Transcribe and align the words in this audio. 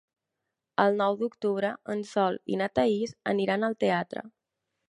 El 0.83 0.97
nou 1.01 1.17
d'octubre 1.19 1.71
en 1.97 2.01
Sol 2.13 2.39
i 2.55 2.59
na 2.63 2.71
Thaís 2.79 3.15
aniran 3.35 3.69
al 3.69 3.81
teatre. 3.85 4.29